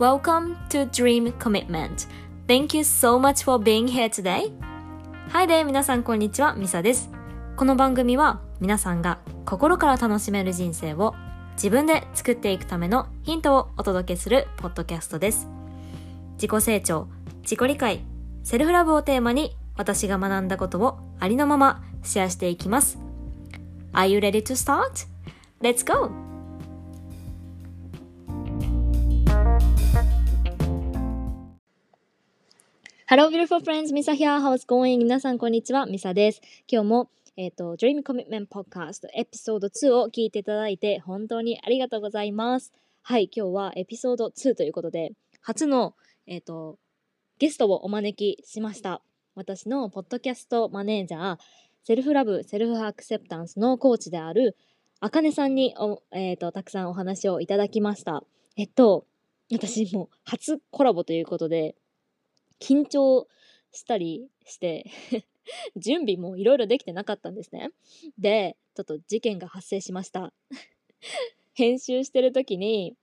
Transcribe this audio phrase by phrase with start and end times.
[0.00, 2.06] Welcome to Dream Commitment.
[2.48, 4.50] Thank you so much for being here today.
[5.28, 7.10] Hi there, 皆さんこんにちは、ミサです。
[7.54, 11.14] この番組は皆さんが心から楽しめる人生を
[11.56, 15.48] 自分で作っていくためのヒントをお届けするポッドキャストです。
[16.36, 17.06] 自己成長、
[17.42, 18.00] 自己理解、
[18.42, 22.98] セルフラブをテーマに私が学んだことをありのままシェアしていきます。
[23.92, 25.06] Are you ready to start?
[25.60, 26.29] Let's go!
[33.12, 33.92] Hello, beautiful friends.
[33.92, 34.38] ミサ here.
[34.38, 34.98] How's going?
[34.98, 35.84] 皆さん、こんにちは。
[35.84, 36.40] ミサです。
[36.70, 42.72] 今日も、えっ、と、Dream Commitment Podcast エピソード2を聞いていただいて、本当にありがとうございます。
[43.02, 45.10] はい、今日はエピソード2ということで、
[45.40, 45.96] 初の、
[46.28, 46.78] えっ、と、
[47.40, 49.02] ゲストをお招きしました。
[49.34, 51.38] 私のポッドキャストマネージャー、
[51.82, 54.56] セルフラブ、セルフアクセプタンスのコーチである、
[55.00, 58.22] あかねさんにお、えっ、と、たくさんお話をいただきました。
[58.56, 59.04] えっと、
[59.50, 61.74] 私も初コラボということで、
[62.60, 63.26] 緊張
[63.72, 64.84] したりして
[65.76, 67.70] 準備もいろいろできてなかったんですね。
[68.18, 70.32] で、ちょっと事件が発生しました。
[71.54, 72.96] 編集してる時に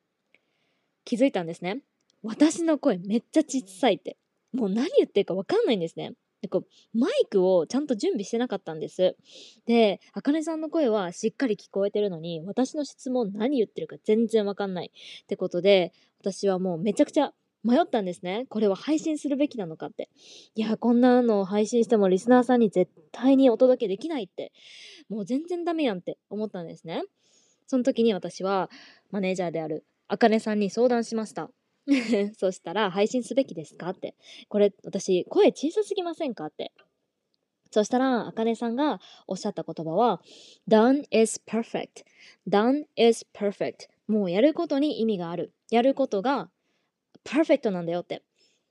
[1.06, 1.82] 気づいたんですね。
[2.24, 4.18] 私の声めっちゃ小さいって。
[4.54, 6.14] もう何言ってるかわかんないんですね。
[6.42, 9.16] でこうマイクをちゃんと準備してなかったんです。
[9.66, 14.92] で、あかねさんの声はしっかり聞こえてるのに、私の質問何言ってるか全然わかんない。
[15.24, 18.46] ってことで、私はもうめちゃくちゃ迷ったんですね。
[18.50, 20.10] これは配信するべきなのかって。
[20.56, 24.52] いや、こんなのを配信してもリスナーさんに絶対にお届けできないって。
[25.10, 27.04] もう全然ダメやんって思ったんですね。
[27.68, 28.70] その時に私は
[29.12, 31.50] マネージャーであるあかねさんに相談しました。
[32.38, 34.16] そしたら配信すべきですかって。
[34.48, 36.72] これ私声小さすぎませんかって。
[37.72, 40.22] そしたら、あかねさんがおっしゃった言葉は、
[40.70, 42.06] done is perfect.
[42.48, 43.90] done is perfect.
[44.08, 45.52] もうやることに意味がある。
[45.70, 46.50] やることが
[47.28, 48.24] perfect なんだよって。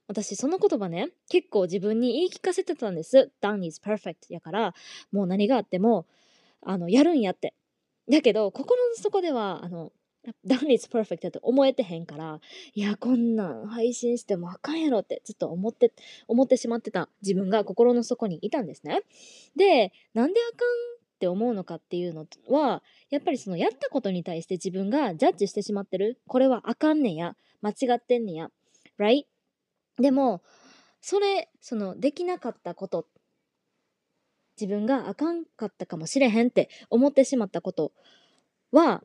[0.08, 3.32] 私、その言葉ね、結構自分に言い聞かせてたんです。
[3.42, 4.74] done is perfect やから、
[5.12, 6.06] もう何があっても、
[6.62, 7.54] あの、やるんやって。
[8.08, 9.92] だけど、心の底では、あの、
[10.46, 12.40] done is perfect だと思えてへんから、
[12.74, 15.92] いや、こんなん配信してもあかんやろってずっと思って、
[16.28, 19.02] 思ってしまってた自分が心の底にいたんですね。
[19.56, 20.68] で、なんであかん
[21.16, 26.20] って思うのかっていうのは、やっぱりそのやったことに対して自分がジャッジしてしまってる。
[26.26, 27.36] これはあかんねんや。
[27.66, 28.48] 間違ってんねや。
[28.98, 29.24] right?
[29.98, 30.42] でも、
[31.00, 33.06] それ、その、できなかったこと、
[34.60, 37.92] 自分があかんかったかもしれへんって思ってしまったこと
[38.72, 39.02] は、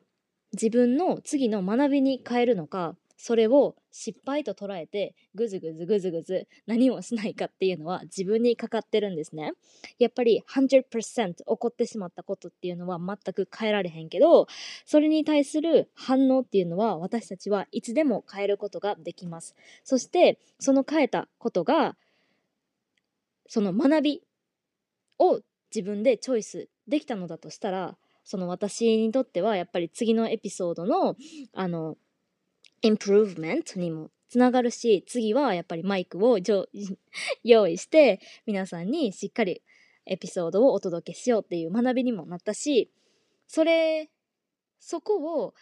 [0.52, 9.52] 自分の次の学びに変えるのか、それを失敗と捉えてぐずぐずぐずぐず何もしないかっていうのは自分にかかってるんですね。
[10.00, 14.48] やっぱり100%起こってしまったことっていうのは全く変えられへんけど、
[14.84, 19.54] それに対する反応っていうのは私たちはいつでも変えることができます。
[19.84, 21.94] そしてその変えたことが
[23.46, 24.22] その学び
[25.20, 25.38] を
[25.72, 31.14] 自分でチョイスできたのだとしたらその私にとってはやっぱり次のエピソードの
[31.54, 31.96] あの
[32.82, 36.38] インプルーブメントにもつながるし次はやっぱりマイクを
[37.44, 39.62] 用意して皆さんにしっかり
[40.04, 42.90] エピソードをお届けしようっていう学びにもなったし
[43.46, 44.10] それ
[44.80, 45.54] そこを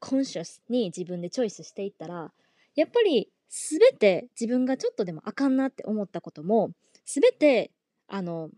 [0.00, 2.32] コンシャスに自分でチョイスしていったら
[2.74, 6.72] やっぱり全て自分がちょっとでもあかんなって思ったことも
[7.06, 7.70] 全て
[8.08, 8.50] あの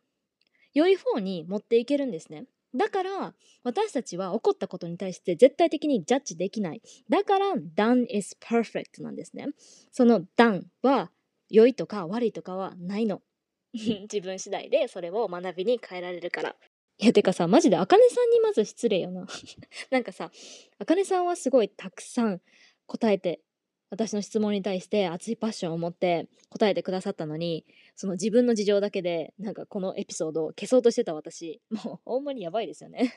[0.75, 2.47] 良い方に持っていけるんですね。
[2.75, 6.83] だから私たちは起こったことに対して絶対的にジャッジできない。
[7.09, 9.49] だから done is perfect なんですね。
[9.91, 11.11] その done は
[11.49, 13.23] 良いとか悪いとかはないの。
[13.73, 16.57] 自分次第でそれを学びに変えられるから。
[16.99, 19.27] いやてかさマジであかねさんにまず失礼よな。
[19.91, 20.31] なんかさ
[20.79, 22.41] あかねさんはすごいたくさん
[22.87, 23.41] 答えて
[23.91, 27.65] 私の質問に対して熱いパッションを持って答えてくださったのに
[27.97, 31.61] その自分の事情だけでなんかこのエピソードを消そうとしてた私。
[31.71, 33.12] もうほんまにやばいですよね。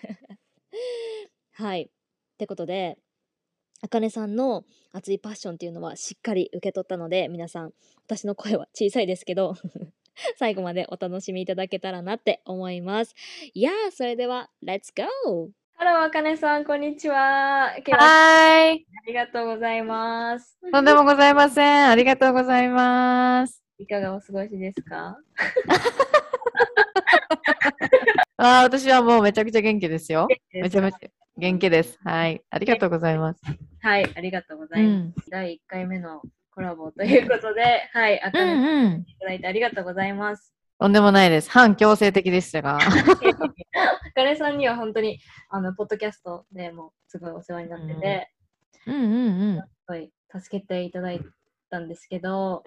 [1.53, 1.83] はい。
[1.83, 1.87] っ
[2.37, 2.97] てことで
[3.81, 7.73] あかねさんの熱いパッションっていうのはしっかり受け取ったので皆さん
[8.05, 9.55] 私の声は小さいですけど
[10.37, 13.13] 最後までお楽しみいただけたらなって思います。
[13.53, 15.51] いやーそれでは Let's go!
[15.75, 17.83] ハローあかねさんこんにちははい。
[17.85, 18.77] あ
[19.07, 21.89] りがとうございますとんでもございません。
[21.89, 23.61] ありがとうございます。
[23.79, 25.17] いかがお過ごしですか？
[28.37, 30.27] あー私はもうめちゃくちゃ元気ですよ。
[30.53, 30.91] めちゃめゃ。
[30.91, 31.99] ちゃ元気です。
[32.03, 32.41] はい。
[32.49, 33.41] ありがとうございます。
[33.81, 35.27] はい、ありがとうござういます。
[35.27, 35.29] ん。
[35.29, 36.21] 第1回目の
[36.53, 38.57] コラボということで、はい、あうかねさ
[38.97, 39.03] ん。
[39.07, 40.53] いただいてありがとうございます。
[40.83, 41.49] とんでもないです。
[41.49, 42.75] 反強制的でしたが。
[42.75, 45.17] あかねさんには本当に、
[45.49, 48.29] あの、ポッドキャストでもすごいお世話になってて、
[48.87, 49.55] うんうんうん。
[49.59, 51.21] すごい助けていただい
[51.69, 52.65] たんですけど、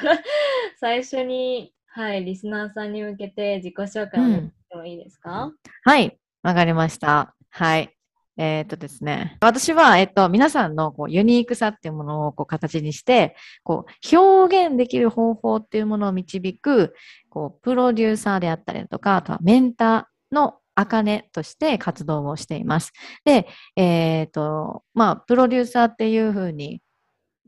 [0.80, 5.52] 最初に、はい、リスナーさんに向けて自己紹介をうんしてもいいですか、
[5.84, 7.34] はい、わかりました。
[7.50, 7.94] はい。
[8.36, 9.36] えっとですね。
[9.40, 16.94] 私は、えっと、皆さんのこうユニークさっていうものをこう形にして、こう、表現できる方法っていうものを導く、
[17.28, 22.92] こう、プロデューサーであったりだとか、あとはメンターの茜として活動をしています。
[23.24, 23.46] で、
[23.76, 26.80] えっと、まあ、プロデューサーっていうふうに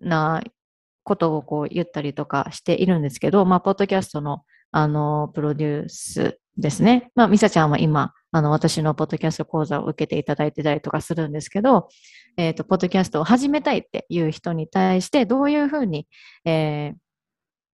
[0.00, 0.42] な
[1.02, 7.11] ことをこう言ったりとかしているんですけど、まあ、ポッドキャストの、あの、プロデュースですね。
[7.15, 11.89] まあ、ミサちゃんは今、あの、私のポッドキャスト講座を受けていただいてたりとかするんですけど、
[12.37, 16.06] えっ、と、ポッドキャストを始めたいっていう人に対して、どういうふうに、
[16.45, 17.05] えー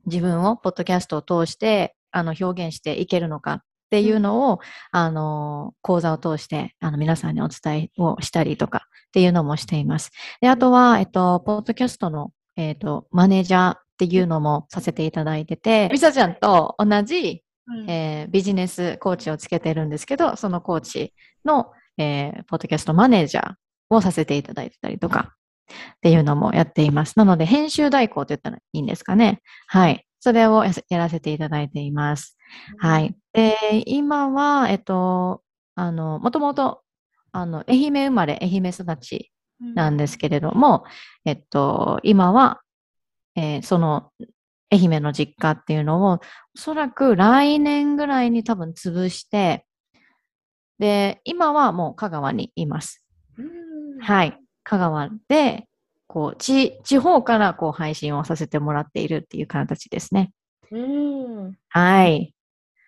[0.07, 4.59] 自分をポッドキャストを通して、あの、表現していけるのかっていうのを、
[4.91, 10.11] あの、講座を通して、あの、皆さんにお伝えをしたりとかっていうのもしています。
[10.41, 21.13] で、あとは、えっと、ポッドキャストの、えっと、マネージャーっていうのもさせていただいてて、ミサちゃんと同じ、うんえービジネスコーチをつけてるんですけど、そのコーチ
[21.45, 23.53] の、えーポッドキャストマネージャー
[23.89, 25.33] をさせていただいてたりとか
[25.95, 27.17] っていうのもやっています。
[27.17, 29.41] なので、編集代行って言ったらいいんですかね。
[29.67, 30.05] はい。
[30.19, 32.37] それをやらせていただいています。
[32.79, 33.15] はい。
[33.33, 33.55] で、
[33.85, 35.41] 今は、えっと、
[35.75, 36.81] あの、もともと、
[37.31, 39.31] あの、愛媛生まれ、愛媛育ち
[39.75, 40.85] なんですけれども、
[41.25, 42.61] えっと、今は、
[43.35, 44.11] えーその、
[44.69, 46.19] 愛媛の実家っていうのを、お
[46.55, 49.65] そらく来年ぐらいに多分潰して、
[50.79, 53.03] で、今はもう香川にいます。
[53.37, 54.39] うんはい。
[54.63, 55.67] 香川で、
[56.07, 60.31] こう、地、地方からこう配信をさせてもらっているっていう形ですね。
[60.71, 61.57] うん。
[61.69, 62.33] はい。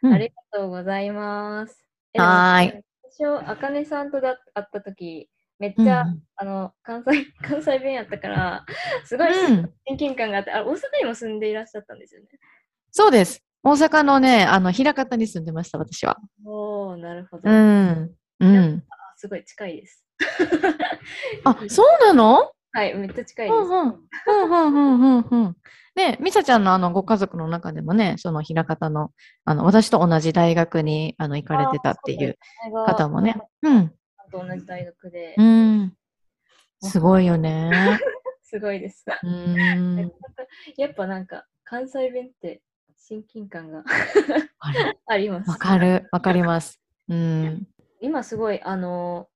[0.01, 1.85] うんありがとうございます。
[2.17, 2.83] はーい。
[3.17, 5.29] 最初、あかねさんとだ会ったとき、
[5.59, 6.05] めっうんちゃ、
[6.37, 8.65] あの、関西、 関西弁やったから、
[9.05, 12.27] すごいうん親近感があって、あ、大阪にも住んでいらっしゃったんですよね。
[12.91, 13.43] そうです。
[13.61, 16.17] 大阪のね、あの、枚方に住んでました、私は。
[16.45, 17.49] おー、なるほど。
[17.49, 18.15] うあん。
[18.39, 18.83] うん。
[19.17, 20.05] すごい近いです。
[21.43, 22.51] あ、そうなの？
[22.71, 23.61] はい、めっちゃ近いです。
[23.63, 24.09] うんうん。
[24.27, 25.57] うんうんうんうんうん。
[25.95, 29.11] で、ミサちゃんのあのご家族の中でもね、その枚方の、
[29.43, 32.37] あの、私と同じ大学にあの行かれてたっていう
[32.85, 33.35] 方もね。
[33.63, 33.93] うん。
[34.29, 35.93] と同じ大学で、うん。
[36.81, 37.71] すごいよね。
[38.43, 39.05] すごいです。
[39.23, 40.11] うん。
[40.77, 42.61] やっぱなんか、関西弁って
[42.97, 43.83] 親近感が
[45.05, 45.49] あ ります。
[45.49, 46.07] わかる。
[46.11, 46.79] わかります。
[47.07, 47.67] うん。
[48.01, 49.27] 今すごい、あの、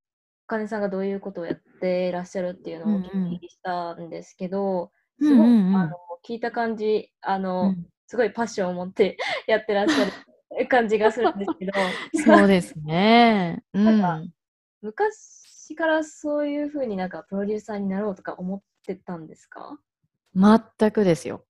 [0.48, 5.98] かねさんがどういうことをやってらっしゃるっていうのをお聞きしたんですけど、うんすごい、うんうんあの
[6.28, 9.18] 聞いた感じ、あうの、んすごいパッションを持って
[9.48, 10.06] やってらっしゃ
[10.58, 11.74] る感じがするんですけど、
[12.26, 13.64] そうですね。
[13.74, 14.02] うん。
[14.02, 14.34] なん
[14.84, 19.80] 昔からそういうふうになんかプロデューサーになろうとか思ってたんですか？
[20.36, 21.46] 全くですよ。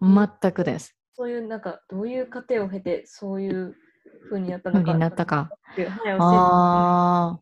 [0.00, 0.96] 全くです。
[1.14, 3.74] そういうなんかどういう過程を経てそういう
[4.22, 4.92] ふうになったのか。
[4.94, 5.50] になったか。
[5.76, 7.40] はい、教えてああ、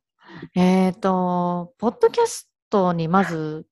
[0.56, 3.66] えっ、と、ポッドキャストにまず、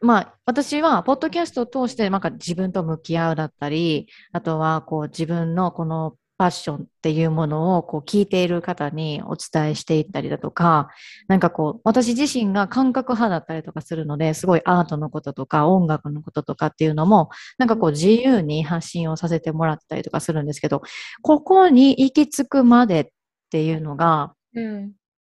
[0.00, 10.88] まあ、私は、ポッドキャストを通して、なんか自分と向き合うだったり、あとは、こう、自分のこのパッションっていうものを、こう、聞いている方にお伝えしていったりだとか、
[11.28, 20.82] なんかこう、私自身が感覚派だったりとかするので、すごいアートのこととか、音楽のこととかっていうのも、なんかこう、自由に発信をさせてもらったりとかするんですけど、
[21.22, 23.08] ここに行き着くまでっ
[23.48, 24.92] ていうのが、うん。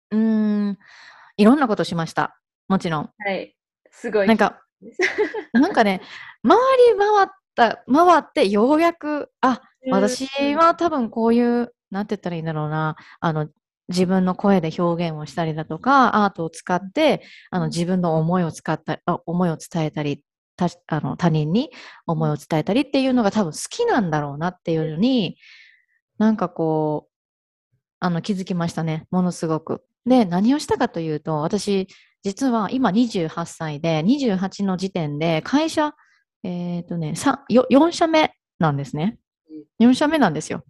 [0.10, 0.78] うーん、
[1.38, 2.36] いろんなことしました。
[2.68, 3.10] もちろん。
[3.20, 3.56] はい。
[3.92, 4.28] すごい。
[4.28, 4.64] なんか、
[5.54, 6.02] なんかね、
[6.42, 6.58] 回
[6.92, 9.62] り回った、回ってようやく、あ、
[9.92, 13.50] 私は多分こういう、なんて言ったらいいんだろうな、あの、
[13.88, 20.24] 自分の声で表現をしたりだとか、アートを使って、あの、自分の思いを使った、あ思いを伝えたり、
[20.58, 21.70] たあの他人に
[22.08, 25.38] 思いを伝えたりっていうのが多分好きなんだろうなっていうのに、
[26.18, 27.12] なんかこう、
[28.00, 29.06] あの、気づきましたね。
[29.12, 29.84] ものすごく。
[30.06, 31.88] で、何をしたかというと、私、
[32.24, 35.94] 実は今28歳で、28の時点で会社、
[36.44, 39.18] えっ、とね、さよ4社目なんですね。
[39.80, 40.64] 4社目なんですよ。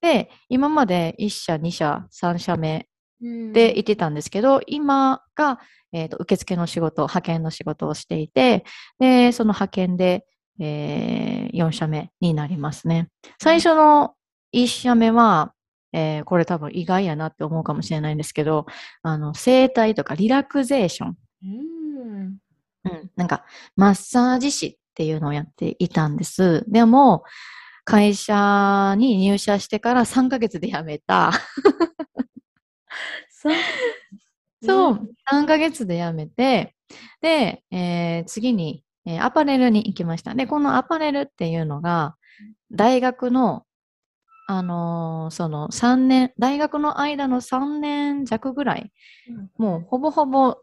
[0.00, 2.88] で、今まで1社、2社、3社目
[3.20, 5.60] で行ってたんですけど、今が、
[5.92, 8.64] えーと受付の仕事、派遣の仕事をしていて、
[8.98, 10.26] で、その派遣で、
[10.58, 13.08] え4社目になりますね。
[13.40, 14.14] 最初の
[14.52, 15.52] 1社目は、
[15.92, 18.66] えーこれ多分意外やなって思うかもしれないんですけど、
[19.02, 22.38] あの、整体とかリラクゼーション、うん。
[22.84, 23.44] うん、なんか、
[23.76, 26.64] マッサージ師っていうのをやっていたんです。
[26.68, 27.24] でも、
[27.84, 31.32] 会社に入社してから3ヶ月で辞めた。
[33.30, 33.54] そう。
[34.64, 36.74] そう、3ヶ月で辞めて、
[37.20, 40.34] で、えー次に、えーアパレルに行きました。
[40.34, 42.16] で、このアパレルっていうのが、
[42.72, 43.64] 大学の、
[44.48, 48.92] あのーその3年、大学の間の3年弱ぐらい、
[49.58, 50.58] もうほぼほぼ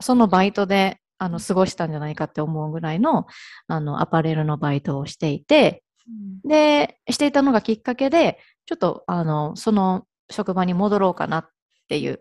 [0.00, 3.26] そのバイトであの過ごしたんじゃないかって思うぐらいの
[3.68, 5.82] あのアパレルのバイトをしていて、
[6.44, 11.48] で、していたのがきっかけで、ちょっとあのその職場に戻ろうかなっ
[11.88, 12.20] ていう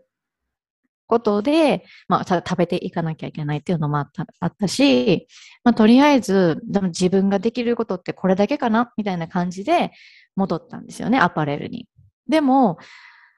[1.08, 5.28] ことで、まあ、ただ食べていかなきゃいけないっていうのもあったあったし、
[5.64, 9.92] まあ、とりあえずでも自分ができることってこれだけかなみたいな感じで
[10.36, 11.88] 戻ったんですよね、アパレルに。
[12.28, 12.78] でも、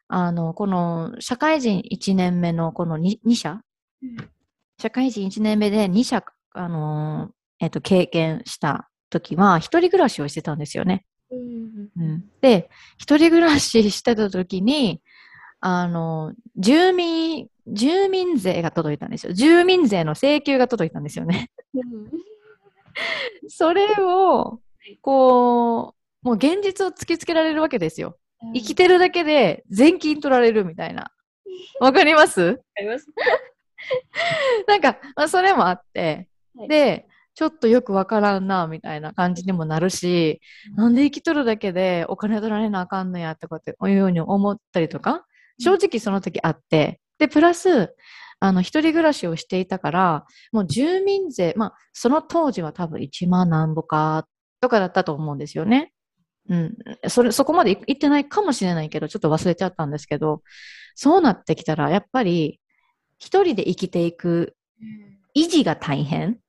[0.08, 3.62] あの、この社会人1年目のこの 2, 2社
[4.80, 6.24] 社会人1年目で2社、
[6.54, 11.06] あのーえっと、経験した時は、一人暮らしをしてたんですよね。
[11.32, 15.02] うん、で、一人暮らししてた時に、
[15.60, 19.34] あの、住民、住民税が届いたんですよ。
[19.34, 21.50] 住民税の請求が届いたんですよね。
[23.50, 24.60] それを、
[25.02, 28.18] こう、もう現実を突きつけられるわけですよ。
[28.54, 31.12] 生きてるだけで税金取られるみたいな。
[31.80, 32.62] わかります
[34.68, 40.42] なんか、まあ、それもあって、はいで、ちょっとよくわからんな、みたいな感じにもなるし、
[40.76, 45.24] なんで生きとるだけでお金取られなあかんのや、とかっていうように思ったりとか、
[45.60, 47.96] 正直その時あって、で、プラス、
[48.40, 54.28] あの、一人暮らしをしていたから、もう住民税、まあ、その当時は多分1万何ぼか
[54.60, 55.94] とかだったと思うんですよね。
[56.50, 56.76] うん。
[57.08, 60.42] それ、そこまでい行ってないかもしれないけど、ちょっと忘れちゃったんですけど、
[60.96, 62.60] そうなってきたら、やっぱり、
[63.20, 64.56] 一人で生きていく
[65.36, 66.40] 維持が大変。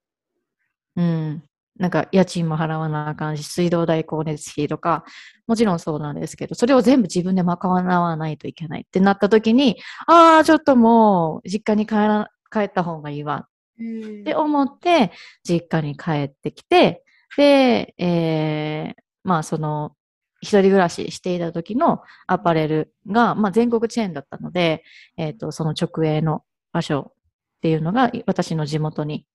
[0.98, 1.42] うん。
[1.78, 5.04] なんか、家賃も払わなあかんし、水道代、光熱費とか、
[5.46, 9.78] もちろんそうなんですけど、それを全部自分で賄わないといけないってなった時に、
[10.08, 13.48] ああ、ちょっともう、実家に帰ら、帰った方がいいわ。
[13.80, 15.12] って思って、
[15.44, 17.04] 実家に帰ってきて、
[17.36, 19.94] で、えーまあその、
[20.40, 24.82] 一人暮らししていた時のアパレルが、まあ全国チェーンだったので、
[25.16, 29.26] えっ、と、その直営の場所っていうのがい私の地元に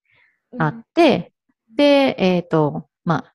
[0.58, 1.33] あって、
[1.75, 3.34] で、えっ、と、まあ、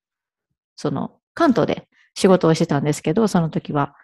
[0.77, 3.95] その関東で仕事をしてたんですけど、その時は。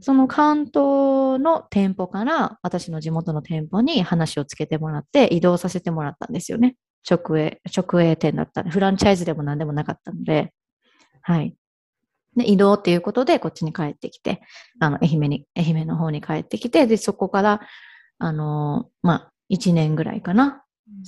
[0.00, 6.76] その関東の店舗から私の地元の店舗に話をつけてもらって移動させてもらったんですよね。
[7.08, 10.52] 直営、直営店だったフランチャイズでも何でもなかったので。
[11.22, 11.56] はい。
[12.36, 14.42] で、移動っていうことでこっちに帰ってきて、
[14.80, 17.60] あの、愛媛に、愛媛の方に帰ってきて、で、そこから、
[18.18, 20.64] あの、まあ、1年ぐらいかな、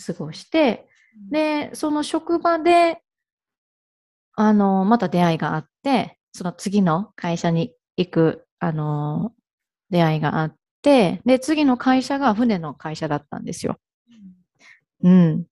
[0.06, 0.85] 過ごして、
[1.30, 3.02] で、その職場で、
[4.34, 9.32] あの、また出会いがあって、その次の会社に行く、あの、
[9.90, 13.78] 出会いがあって、で、次の会社が船の会社だったんですよ。
[15.02, 15.46] うん。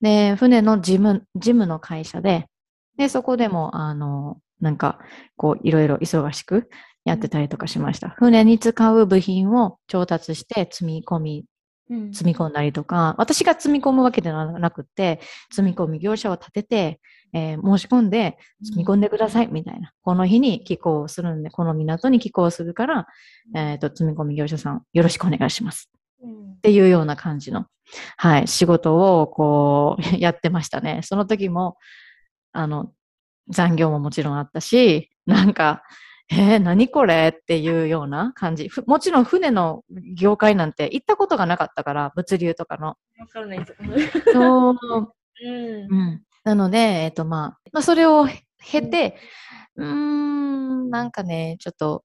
[0.00, 2.46] で、船の事務、事務の会社で、
[2.96, 4.98] で、そこでも、あの、なんか、
[5.36, 6.68] こう、いろいろ忙しく
[7.04, 8.10] やってたりとかしました。
[8.10, 11.44] 船に使う部品を調達して積み込み
[12.12, 17.00] 積み込んだりとか、私が積み込むわけではなくて、積み込み業者を立てて、
[17.32, 19.92] えー申し込んで、積み込んでくださいみたいな。
[20.02, 23.06] この日に寄港するんで、この港に寄港するから、
[23.54, 25.90] えっ、と、積み込み業者さん、よろしくお願いします。
[26.24, 27.66] っていうような感じの、
[28.16, 31.00] はい、仕事をこう、 やってましたね。
[31.02, 31.76] その時も、
[32.52, 32.92] あの、
[33.48, 35.82] 残業ももちろんあったし、なんか、
[36.28, 38.68] えー、何これっていうような感じ。
[38.68, 39.84] ふもちろん船の
[40.16, 42.96] 業界なんて行ったことがなかったから、物流とかの。
[43.18, 44.32] わからないです。
[44.32, 44.76] そう。
[45.44, 46.22] うんうん。
[46.44, 48.26] なので、えっ、と、まあ、まあ、それを
[48.64, 49.16] 経て、
[49.76, 52.04] うーん、なんかね、ちょっと、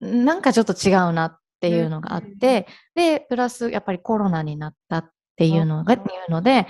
[0.00, 6.66] なんかちょっと違うなっていうのがあって、で、プラス、やっぱりコロナになったっていうのが、うんいうので、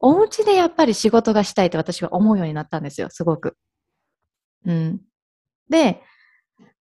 [0.00, 3.56] お家でやっぱり仕事がしたいって私は思うようになったんですよ、すごく。
[4.64, 5.00] うん。
[5.70, 6.02] で、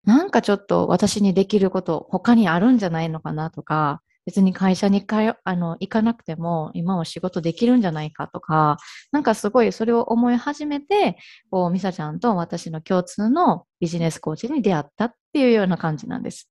[0.04, 8.76] なんかちょっと私にできること他にあるんじゃないのかなとか、別に会社に通あの行かなくても今は仕事できるんじゃないかとか、
[9.12, 11.16] なんかすごいそれを思い始めて、
[11.50, 16.50] こう、ミサちゃんと私の共通のビジネスコーチに出会ったっていうような感じなんです。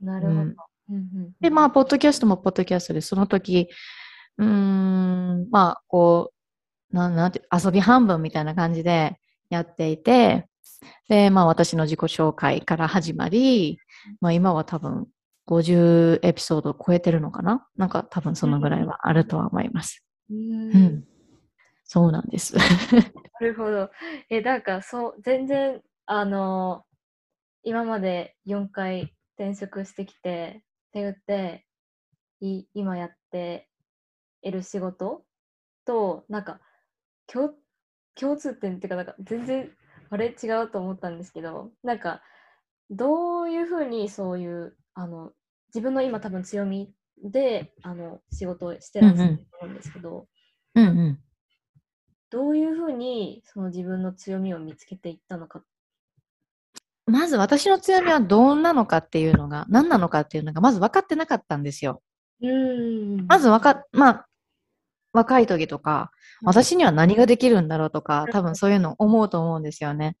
[0.00, 0.40] なるほど。
[0.40, 0.56] うん
[0.90, 3.68] うんうんで、まあ、ポッドキャストもポッドキャストで、その時、
[4.38, 6.32] うーん、まあ、こ
[6.92, 9.18] う、なんなんて、遊び半分みたいな感じで
[9.50, 10.46] やっていて、
[11.08, 13.78] で、まあ、私の自己紹介から始まり、
[14.20, 15.06] まあ、今は多分、
[15.46, 17.68] 50エピソードを超えてるのかな？
[17.76, 20.02] なんか多分そのぐらいはあるとは思います。
[20.30, 21.04] ううんん。
[21.84, 22.56] そうなんです。
[23.40, 23.90] なるほど。
[24.30, 26.86] え、なんかそう、全然、あの
[27.62, 31.66] 今まで4回転職してきて、って言って、
[32.40, 33.68] い今やって
[34.42, 35.26] 得る仕事
[35.84, 36.60] と、なんか、
[37.26, 37.52] 共
[38.14, 39.70] 共通点っていうか、なんか全然、
[40.10, 40.34] あれ？
[40.42, 42.22] 違うと思ったんですけど、なんか、
[42.90, 45.32] どういうふうにそういう、あの、
[45.68, 46.92] 自分の今多分強み
[47.22, 50.26] で、あの、仕事をしてらっしゃると思うんですけど、
[50.74, 51.18] うんうん。
[52.30, 55.62] どういうふうにその自分の強みを見つけていったのか？
[57.06, 62.02] まず私の強みはどんなのかっていうのが、何なのかっていうのが、まず分かってなかったんですよ。
[62.42, 64.26] うんまず分かっ、まあ、
[65.14, 70.16] 若い時とか、うん私には何ができるんだろうとか、多分そういうの思うと思うんですよね。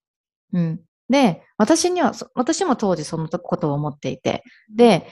[0.54, 0.80] うん。
[1.10, 4.42] で、私には、そ私も当時そのことを思っていて、
[4.74, 5.06] で、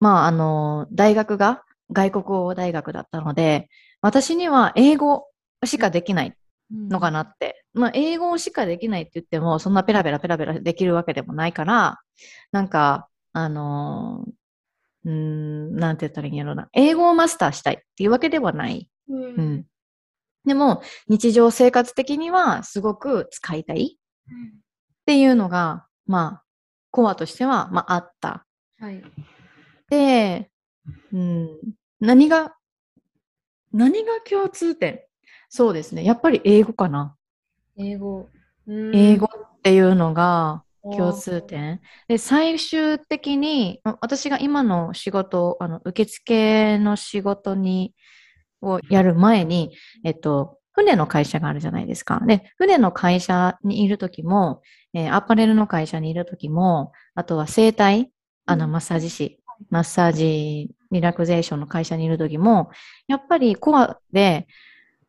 [0.00, 3.68] まあ、あの、大学が外国語大学だったので、
[4.02, 5.26] 私には英語
[5.64, 6.34] しかできない
[6.70, 7.64] のかなって。
[7.72, 11.98] まあ、英語しかできないって言っても、そんなペラペラペラペラできるわけでもないから、
[12.52, 14.30] なんか、あのー
[15.06, 16.68] うーん、なんて言ったらいいんやろな。
[16.72, 18.90] 英語をマスターしたいっていうわけではない。
[19.08, 19.66] うん。
[20.44, 26.42] でも、日常生活的にはすごく使いたいっていうのが、まあ、
[26.90, 28.46] コアとしては、まあ、あった。
[28.78, 29.02] はい。
[29.90, 30.50] で、
[31.12, 31.48] うん、
[32.00, 32.56] 何が、
[33.72, 35.00] 何が共通点？
[35.48, 36.04] そうですね。
[36.04, 37.16] やっぱり英語かな。
[37.76, 38.28] 英語。
[38.68, 41.80] 英語っていうのがうん共通点。
[42.08, 47.92] で、最終的に、あ私が今の仕事、あの、受付の仕事に、
[48.66, 49.72] をやる前に、
[50.04, 52.20] えっと、船の会社があるじゃないですか。
[52.26, 54.62] で、船の会社にいるときも、
[54.94, 58.10] えーアパレルの会社にいるときも、あとは整体、
[58.44, 62.70] あの、うんマッサージ師、マッサージ、リラクゼーションの会社にいるときも、
[63.08, 64.46] やっぱりコアで、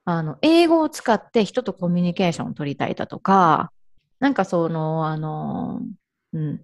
[0.05, 3.71] あの、英語を使って人とコミュニケーションを取りたいだとか、
[4.19, 5.81] なんかその、あの、
[6.33, 6.61] うん、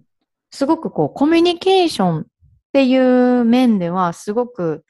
[0.50, 2.24] すごくこう、コミュニケーションっ
[2.72, 4.84] ていう面では、すごく、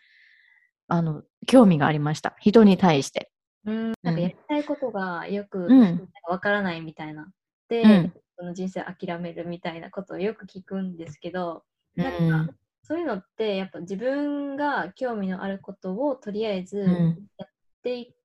[0.88, 2.34] あの、興味がありました。
[2.40, 3.30] 人に対して。
[3.64, 7.32] うん、なんかやりたいことがよくうんわからないみたいな。
[7.68, 11.64] で、うんその人生諦めるみたいなことをよく聞くんですけど、
[11.96, 12.18] うなんか
[12.52, 12.56] ん。
[12.82, 17.48] そういうのってやっぱ自分が興味のあることをとりあえずうんやっ
[17.82, 18.16] ていく、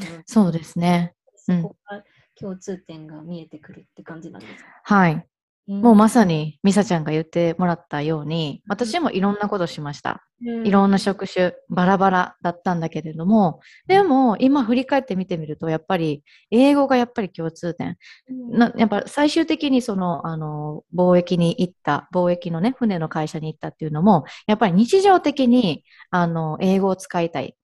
[0.00, 1.14] うんそうですね。
[1.36, 4.70] そこから共通点が見えてくるって感じなんですか？
[4.82, 5.26] はい。
[5.68, 5.80] うん。
[5.80, 10.22] もうまさに、ミサちゃんが言ってもらったように、私もいろんなことしました。
[10.42, 17.96] いろんな職種、バラバラだったんだけれども、でも、今振り返ってみてみると、やっぱり、英語がやっぱり共通点。
[18.28, 18.58] うん。
[18.58, 27.56] なやっぱ最終的にその、あの、貿易に行った、貿易のね、船の会社に行ったっていうのも、やっぱり日常的に、あの、英語を使いたい、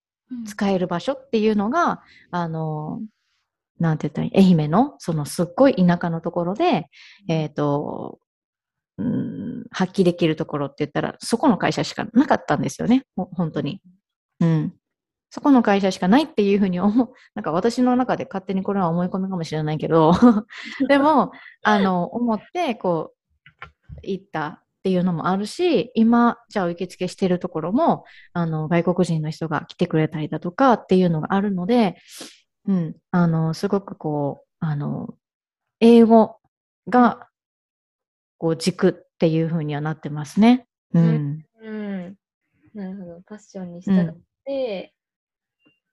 [0.46, 3.00] 使える場所っていうのが、あの、
[3.80, 6.86] なんて言ったらいい、愛媛の、そのすっごい田舎のところで、
[7.28, 8.18] えっ、と、
[8.98, 13.80] うん、発揮できるところって言ったら、そこの会社しかなかったんですよね、ほ本当に。
[14.40, 14.74] うん。
[15.30, 20.12] そこの会社しかないっていうふうに思う、 なんか私の中で勝手にこれは思い込みかもしれないけど、
[20.88, 31.96] でも、あの、思って、こう、行ったっていうのもあるし、今、じゃあ受付してるところも、あの、外国人の人が来てくれたりだとかっていうのがあるので、
[32.66, 35.14] うん、あの、すごくこう、あの、
[35.80, 36.38] 英語
[36.88, 37.28] が、
[38.38, 40.66] こう、軸っていうふうにはなってますね。
[40.92, 41.44] うん。
[41.62, 42.16] うん。
[42.74, 43.22] なるほど。
[43.26, 44.94] パッションに従って、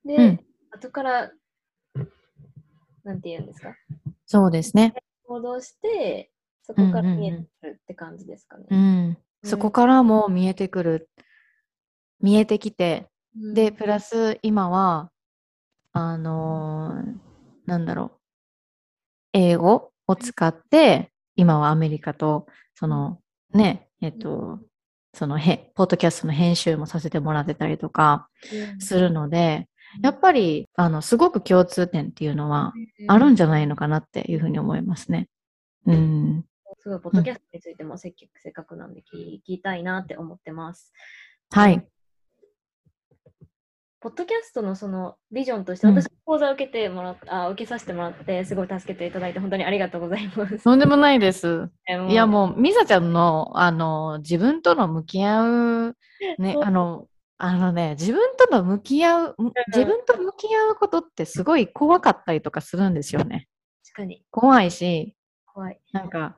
[0.05, 0.39] で、うん
[0.71, 1.31] 後から、
[3.03, 3.73] なんて言うんですか？
[4.25, 4.93] そうですね。
[5.23, 6.29] 行動して、
[6.61, 8.65] そこからうんうんうん見えてくるって感じですかね。
[8.69, 9.17] うん。
[9.43, 11.09] そこからも見えてくる。
[12.19, 13.07] 見えてきて、
[13.39, 15.09] うんで、プラス今は、
[15.97, 17.27] あのー
[17.65, 18.19] なんだろう、
[19.33, 23.19] 英語を使って、今はアメリカと、その、
[23.53, 24.59] ね、えっと、
[25.13, 28.29] そのへ、ポッドキャストの編集もさせてもらってたりとか
[28.71, 29.67] うんするので、
[30.01, 32.73] やっぱり、あの、すごく共通点っていうのは
[33.07, 35.27] あるんじゃないのかなっていうふうに思いますね。
[35.85, 36.45] うん。
[36.79, 40.93] すごい、ポッドキャストについてもせっかくせっかくなんで聞きたいなって思ってます。
[41.51, 41.87] はい。
[44.07, 50.63] ポッドキャストのそのビジョンとして、うん私、講座を受けてもらった、あ受けさせてもらって、すごい助けていただいて、本当にありがとうございます。
[50.63, 51.69] とんでもないです。
[51.89, 55.97] えいやもう、ミサちゃんの、あの、自分との向き合う、
[56.39, 63.49] ねあの、あのね、自分との向き合う、む自分と向き合うことってすごい怖かったりとかするんですよね。
[63.83, 65.17] 確かに怖いし、
[65.53, 65.81] 怖い。
[65.91, 66.37] なんか、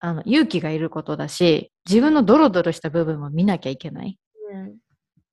[0.00, 4.18] あの、勇気がいることだし、自分のドロドロした部分も見なきゃいけない
[4.52, 4.76] うん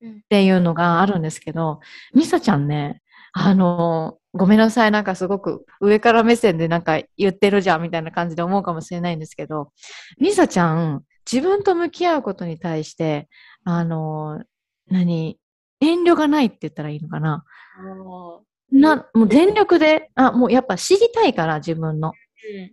[0.04, 1.80] っていうのがあるんですけど、
[2.14, 9.72] ミサちゃんね、あの、ごめんなさい、なんかすごく上から目線でなんか言ってるじゃんみたいな感じで思うかもしれないんですけど、
[10.18, 13.28] ミサちゃん、自分と向き合うことに対して、
[13.64, 14.42] あの、
[14.88, 15.38] 何、
[15.80, 17.44] 遠慮がないって言ったらいいのかな？
[17.78, 18.40] あ
[18.72, 22.10] な、もう全力で、あ、もうやっぱ知りたいから、自分の。
[22.10, 22.14] ー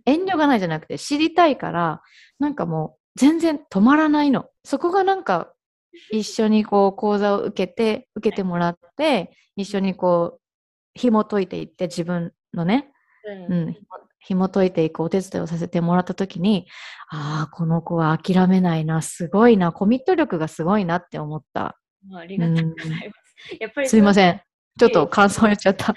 [0.04, 2.02] 遠慮がないじゃなくて、知りたいから、
[2.38, 4.46] なんかもう全然止まらないの。
[4.64, 5.51] そこがなんか、
[6.10, 10.40] 一緒にこう講座を受けて、受けてもらって、一緒にこう、
[10.94, 12.90] 紐解いていって、自分のね、
[13.24, 13.76] うんうん、
[14.20, 16.66] 紐解いていくお手伝いをさせてもらったときに、
[17.10, 21.78] ああ、この子は諦めないな、すごいな、コミット力がすごいなって思った。
[22.08, 23.56] まあありがとうございます。
[23.60, 23.90] やっぱりん。
[23.90, 24.40] すいません。
[24.78, 25.94] ちょっと感想言っちゃった。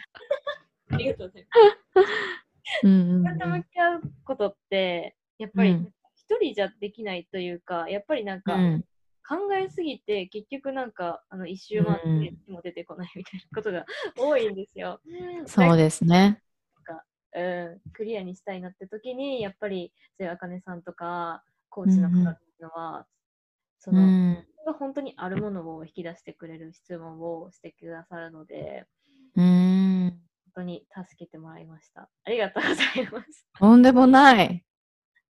[0.91, 1.47] ありがとうござい
[1.95, 2.83] ます。
[2.83, 8.85] うんうん向き合うことって、やっぱりうん一人じゃできないというか、やっぱりなんかうん
[9.27, 12.07] 考えすぎて、結局なんかあの一周回って
[12.47, 13.85] うんも出てこないみたいなことが
[14.17, 14.99] 多いんですよ。
[15.45, 16.41] そうですね。
[17.35, 23.05] うん、クリアにしたいなって時に、やっぱり、そういうあかねさんとか、コーチの方っていうのは、
[23.77, 24.45] そうの、ん。
[24.79, 28.85] 本当にあるものを引き出してくれる質問をしてくださるので、
[29.35, 30.09] うん。
[30.45, 32.09] 本当に助けてもらいました。
[32.23, 33.45] ありがとうございます。
[33.59, 34.65] とんでもない。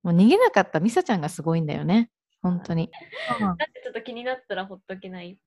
[0.01, 2.09] もう逃げなかったミサちゃんがすごいんだよね。
[2.41, 2.89] 本当に。
[3.57, 5.39] だってちょっと気になったらほっとけない。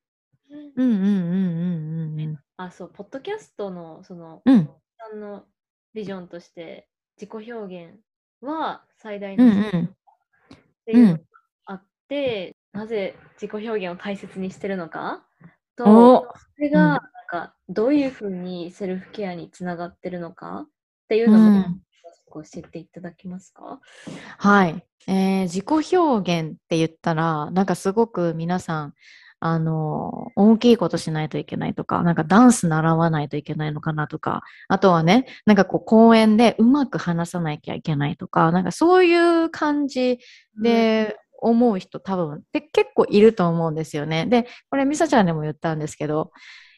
[0.50, 4.54] うんうんうんうんうんあ、そう、ポッドキャストの、その、うん。
[4.54, 5.46] うんさんの
[5.94, 6.88] ビジョンとして、
[7.20, 8.00] 自己表現
[8.40, 9.96] は最大うんのっうん。
[10.86, 11.20] ていうのが
[11.66, 15.26] あって、なぜ自己表現を大切にしてるのか？
[15.76, 16.26] と、お
[16.56, 20.62] それが、うんなんか、どういうふうにセルフケアにつながってるのか？
[20.62, 20.70] っ
[21.08, 21.82] ていううのも、ん。
[22.40, 23.80] 教えていただけますか？
[24.38, 24.84] はい。
[25.08, 28.94] えー自己表現って言ったら、なんかすごく皆さん、
[29.40, 40.20] あの、大きいことしないといけないとか、なんかダンス習わないといけないのかなとか、あとはね、なんかこう公園でうまく話さなきゃいけないとか、なんかそういう感じ
[40.62, 44.26] で思う人多分で結構いると思うんですよね。
[44.26, 46.30] で、これミサちゃんにも言ったんですけど、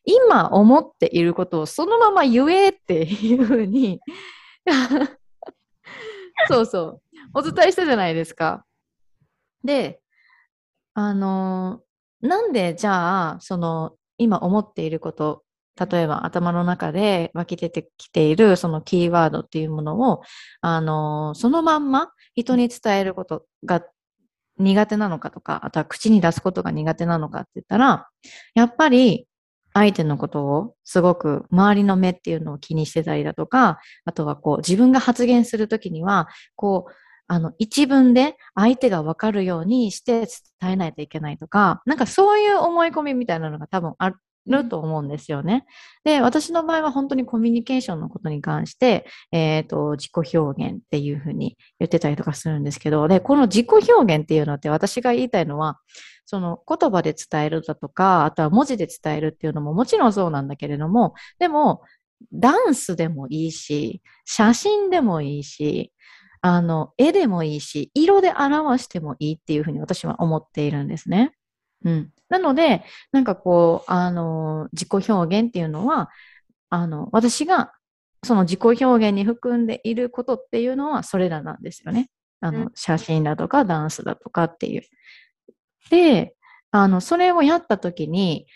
[0.06, 4.00] 今思っていることをそのまま言えっていうふうに、
[6.48, 7.02] そうそう、
[7.34, 8.64] お伝えしたじゃないですか。
[9.62, 10.00] で、
[10.94, 11.80] あの
[12.20, 15.42] なんでじゃあ、その今思っていること、
[15.90, 20.22] 例えば頭の中で湧き出てきているそのキーワードっていうものを、
[20.60, 23.84] あのそのまんま人に伝えることが
[24.58, 28.08] 苦手なのかとか、あとは口に出すことが苦手なのかって言ったら、
[28.54, 29.26] やっぱり
[29.74, 36.92] 相手のことをすごく周りの目っていうのを気にしてたりだとか、あとはこう自分が発言するときには、こう、
[37.26, 40.26] あの一文で相手がわかるようにして
[40.60, 45.66] 伝えないといけないとか、なんかそういう思い込みみたいなのが多分あるると思うんですよね。
[46.04, 55.78] で、私の場合は本当にコミュニケーションのことに関して、えっ、と、自己表現っていうふうに言ってたりとかするんですけど、で、この自己表現っていうのって私が言いたいのは、
[56.26, 61.82] その言葉で伝えるだとか、あとは文字で伝えるっていうのももちろんそうなんだけれども、でも、
[62.32, 65.92] ダンスでもいいし、写真でもいいし、
[66.40, 71.32] あの、絵でもいいし、色で表してもいいっていうふうに私は思っているんですね。
[71.84, 72.10] うん。
[72.28, 76.10] なので、なんかこう、あの、自己表現っていうのは、
[76.70, 77.72] あの、私が
[78.24, 82.10] その自己表現に含んでいることっていうのはそれらなんですよね。
[82.40, 84.82] あのうん、写真だとかダンスだとかっていう。
[85.90, 86.34] で、
[86.70, 88.46] あの、それをやったときに、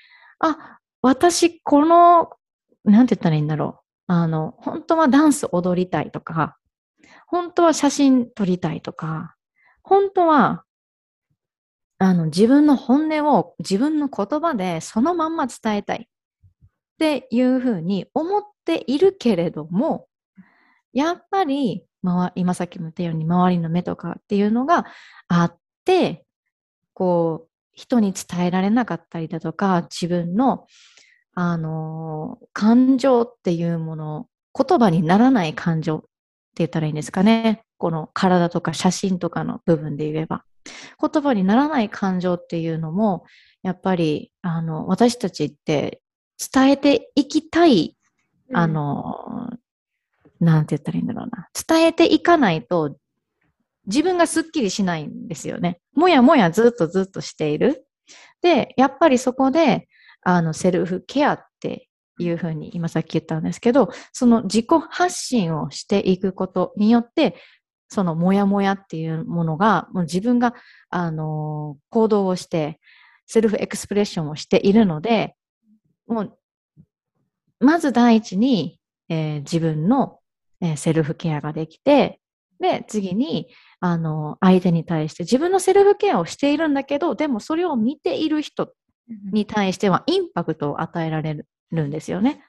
[0.41, 2.31] あ、私、この、
[2.85, 4.13] なんて言ったらいいんだろう。
[4.13, 6.57] あの、本当はダンス踊りたいとか、
[7.27, 9.37] 本当は写真撮りたいとか、
[9.83, 10.65] 本当は、
[11.99, 16.09] あの、自分の本音を自分の言葉でそのまんま伝えたいっ
[16.99, 20.07] ていうふうに思っているけれども、
[20.93, 21.85] やっぱり、
[22.37, 24.87] 今さっきも言ったように周りの目とかっていうのが
[25.29, 26.25] あって、
[26.95, 30.67] こう、人に伝えられなかったりだとか、自分の、
[31.35, 36.07] あのー感情っていうもの、言葉にならない感情って
[36.57, 37.63] 言ったらいいんですかね。
[37.79, 40.45] この体とか写真とかの部分で言えば。
[41.01, 43.25] 言葉にならない感情っていうのも、
[43.63, 46.03] やっぱり、あの、私たちって
[46.53, 47.97] 伝えていきたい、
[48.53, 49.51] あ、の、
[50.41, 51.49] なんて言ったらいいんだろうな。
[51.69, 52.97] 伝えていかないと、
[53.87, 55.81] 自分がスッキリしないんですよね。
[55.95, 57.87] もやもやずっとずっとしている。
[58.43, 59.89] で、やっぱりそこで、
[60.23, 61.89] あの、セルフケアって
[62.19, 67.37] いうふうに今さっき言ったんですけど、その自己発信をしていくことによって、
[67.89, 70.55] そのモヤモヤっていうものが、もう自分が、
[70.91, 72.81] あの行動をして、
[73.27, 75.35] セルフエクスプレッションをしているので、
[76.07, 76.39] もう、
[77.61, 80.21] まず第一に、えー自分の、
[80.61, 82.21] えーセルフケアができて、
[82.61, 83.49] で、次に、
[83.81, 88.73] あの、相手に対して自分のセルフケアをしているんだけど、でもそれを見ている人
[89.33, 92.43] に対してはインパクトを与えられるんですよね。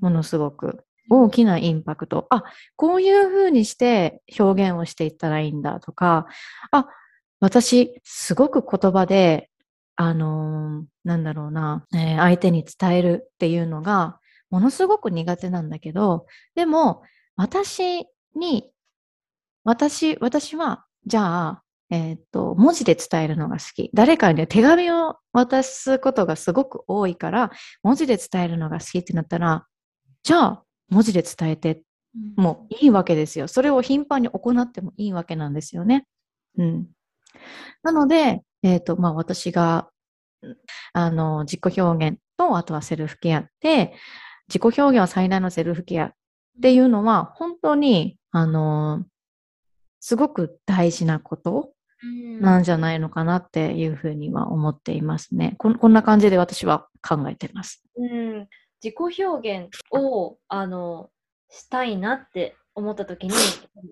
[0.00, 0.84] ものすごく。
[1.10, 2.26] 大きなインパクト。
[2.30, 2.44] あ、
[2.76, 6.26] こういう風にして表現をしていったらいいんだとか、
[6.70, 6.88] あ、
[7.40, 9.50] 私、すごく言葉で、
[9.96, 17.02] あのーなんだろうな、えー相手に伝えるっていうのが、ものすごく苦手なんだけど、でも、
[17.36, 18.70] 私に、
[19.64, 23.90] 私、私は、じゃあ、えーっと、文字で伝えるのが好き。
[23.92, 27.50] 誰かに手紙を渡すことがすごく多いから、
[27.82, 29.66] 文字で伝えるのが好きってなったら、
[30.22, 31.82] じゃあ、文字で伝えて
[32.36, 33.48] もいいわけですよ。
[33.48, 36.06] それを頻繁に行ってもいいわけなんですよね。
[36.58, 36.86] うん。
[37.82, 39.88] なので、えっ、と、まあ、私が、
[40.42, 40.56] うん
[40.92, 43.94] あの、自己表現と、あとはセルフケアで、
[44.48, 46.12] 自己表現は最大のセルフケアっ
[46.60, 49.04] ていうのは、本当に、あの、
[50.00, 51.72] すごく大事なこと
[52.40, 55.54] なんじゃないのかなっていうふうには思っていますね。
[55.58, 57.84] こんこんな感じで私は考えてます。
[57.96, 58.48] うん、
[58.82, 61.10] 自己表現をあの
[61.50, 63.34] したいなって思った時に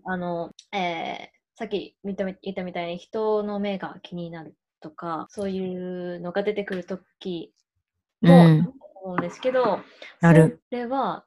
[0.07, 7.53] あの、えーさっき言ったみたみたいに人の目が気になるとかそういうのが出てくる時
[8.23, 8.73] もうん
[9.05, 9.81] 思うんですけど、
[10.23, 10.63] ある。
[10.71, 11.27] それは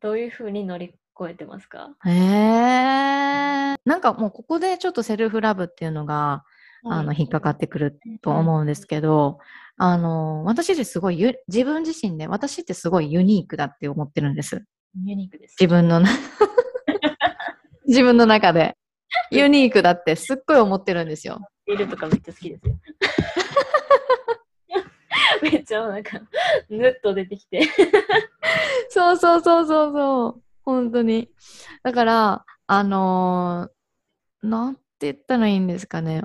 [0.00, 1.90] どういうふうに乗り越えてますか？
[2.06, 3.76] へえ。
[3.84, 6.44] なんかもうここでちょっとセルフラブっていうのが、
[6.84, 9.38] あの、引っかかってくると思うんですけど、
[9.76, 14.64] あの、私ってすごいゆ、自分自身で、私ってすごいユニークだって思ってるんです。
[15.04, 15.56] ユニークです。
[15.60, 16.08] 自分のな、
[17.86, 18.76] 自分の中で。
[19.30, 21.40] ユニークだってすっごい思ってるんですよ。
[21.66, 22.76] ビールとかめっちゃ好きですよ。
[25.42, 26.20] めっちゃなんか、
[26.68, 27.62] ぬっと出てきて。
[28.88, 30.42] そうそうそうそうそう。
[30.62, 31.30] 本当に。
[31.82, 33.74] だから、あのー
[34.44, 36.22] なんて言ったらいいんですかね。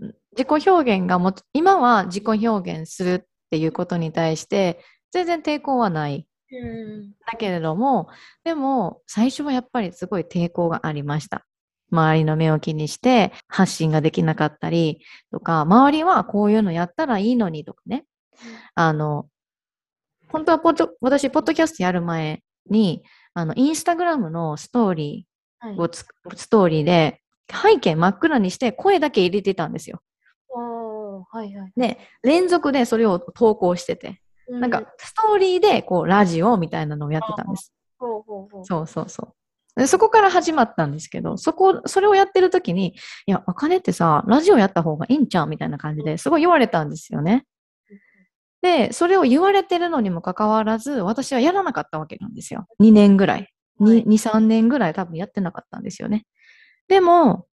[0.00, 4.80] ほ自己表現がもち今は自己表現するっていうことに対して
[5.12, 6.26] 全然抵抗はない。
[6.52, 8.08] うんだけれども、
[8.42, 11.46] でも最初はやっぱりすごい抵抗がありました。
[11.92, 18.04] 周りの目を気にして発信ができなかったりとか、周りはこういうのやったらいいのにとかね。
[18.74, 19.28] あの、
[20.28, 23.02] 本当はポッド私、ポッドキャストやる前に、
[23.34, 25.26] あの、インスタグラムのストーリ
[25.58, 26.04] はいーをつ、
[26.36, 27.20] ストーリーで
[27.56, 30.00] 背景真っ暗にして声だけ入れてたんですよ。
[31.32, 31.72] はいはい。
[31.76, 37.72] で、連続でそれを投稿してて、うなんか、ストーリーでこうラジオみたいなのをやってたんです。
[37.98, 39.34] そうそうそう。
[39.76, 47.46] でそこから始まったんですけど、そこ、それをやってる時に、いや、あかねってさ、ラジオやった方がいいんちゃうみたいな感じですごい言われたんですよね。
[48.62, 52.66] で、それを言われてるのにもかかわらず、私はやらなかったわけなんですよ。
[52.80, 53.38] 2年ぐらい。
[53.38, 56.26] はい2、2 3年ぐらい多分やってなかったんですよね。
[56.90, 57.46] でも、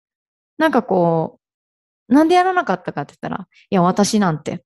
[0.57, 1.39] なんかこ
[2.09, 4.65] う、なんでやらなかったかって言ったら、いや、私なんて、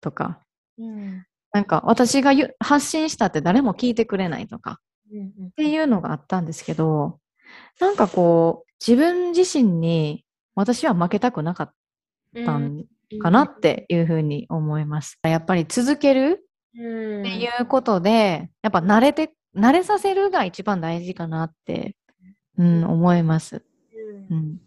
[0.00, 0.40] とか、
[0.78, 1.26] うん。
[1.52, 4.80] なんか私が発信したって誰も聞いてくれないとか、
[5.12, 5.46] うんうん。
[5.48, 7.18] っていうのがあったんですけど、
[7.78, 11.72] なんかこう、自分自身に私は負けたくなかっ
[12.46, 12.86] たん。
[13.20, 15.18] かなっていうふうに思います。
[15.22, 17.20] やっぱり続けるうん。
[17.20, 21.96] っていうことで、やっぱ慣れて、慣れさせるが一番大事かなって、
[22.58, 23.62] うん、思います。
[24.30, 24.36] うん。
[24.36, 24.60] うん、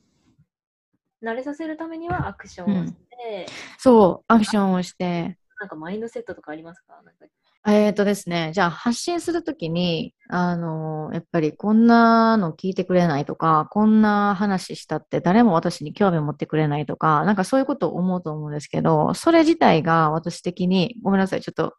[1.22, 3.46] 慣れさせるためにはアクションをして、
[3.78, 6.94] そう、アクションをして、なんかマインドセットとかありますか？
[7.04, 7.26] なんか。
[7.68, 21.76] えーとですね、じゃあ発信するときに、あのやっぱりこんなの聞いてくれないとか、こんな話したって誰も私に興味を持ってくれないとか、なんかそういうことを思うと思うんですけど、それ自体が私的に、ごめんなさい、ちょっと、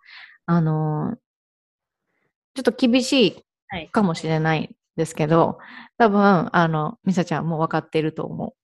[0.46, 1.16] あの
[2.54, 3.88] ちょっと厳しはいい。
[3.90, 5.58] かもしれないですけど、
[5.98, 8.54] 多分、あの、ミサちゃんも分かってると思う。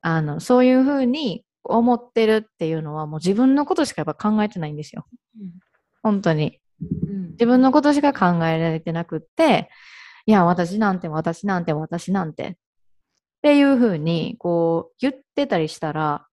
[0.00, 5.06] あの、そういうふうに思ってるっていうのはもう自分のことしかやっぱ考えてないんですよ。
[6.02, 6.60] 本当に。
[6.80, 9.70] うん自分のことしか考えられてなくって、
[10.26, 12.48] いや、私なんて、私なんて、私なんて。
[12.48, 12.54] っ
[13.42, 16.26] ていうふうに、こう、言ってたりしたら、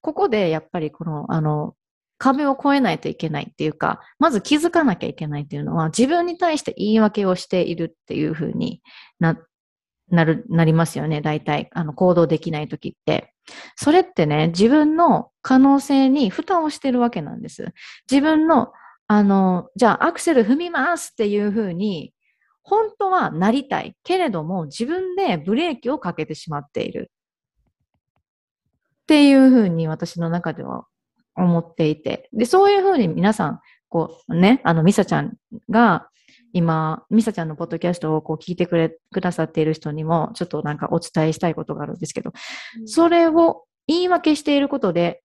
[0.00, 1.74] ここでやっぱりこの、あの、
[2.18, 8.82] 壁を越えないといけないっていうか、まず気づかなきゃいけないっていうのは、自分に対して言い訳をしているっていうふうに
[9.20, 9.38] な、
[10.10, 11.70] なる、なりますよね、大体。
[11.72, 13.32] あの、行動できないときって。
[13.76, 17.72] それってね、自分の可能性に蓋をしてるわけなんです。
[18.10, 18.72] 自分の
[19.08, 22.12] あの、じゃあアクセル踏みますっていうふうに、
[22.62, 23.96] 本当はなりたい。
[24.04, 27.10] けれども、自分でブレーキをかけてしまっている。
[29.04, 30.84] っていうふうに私の中では
[31.38, 32.28] 思っていて。
[32.32, 35.34] で、そういうふうに皆さん、こうね、あの、ミサちゃん
[35.70, 36.08] が、
[36.52, 42.32] 今、ミサちゃんのポッドキャストをこう聞いてくれ、くださっている人にも、ちょっとなんかお伝えしたいことがあるんですけど、
[42.86, 45.22] それを言い訳していることで、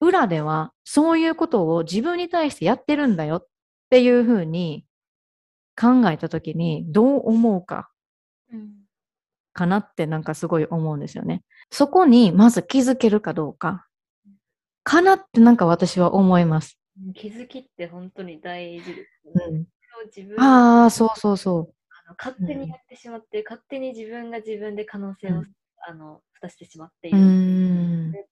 [0.00, 3.46] 裏ではそういうことを自分に対してやってるんだよっ
[3.90, 4.84] ていうふうに
[5.80, 7.90] 考えたときにどう思うか
[8.52, 8.78] うん
[9.58, 11.42] かなってなんかすごい思うんですよね。
[11.72, 13.87] そこにまず気づけるかどうか
[14.88, 16.78] かなってなんか私は思います。
[17.14, 19.44] 気づきって本当に大事ですね。
[19.50, 19.66] うん、
[20.06, 25.52] 自分がああ、そうそうそあの勝手にやってしまって、勝手に自分が自分で可能性を、うん
[25.86, 27.14] あの蓋してしまってう。
[27.14, 28.28] ういる。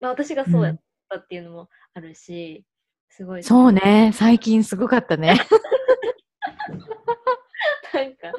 [0.00, 2.64] まあ、私がそうやったっていうのもあるし、
[3.08, 3.42] すごい。
[3.42, 4.10] そうね。
[4.14, 5.38] 最近すごかったね。
[7.92, 8.32] なんか、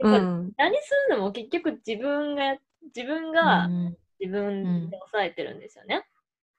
[0.00, 0.52] うん。
[0.56, 2.56] 何するのも結局自分がや、
[2.94, 3.96] 自分うがん。
[4.22, 6.06] 自分で抑えてるんですよね。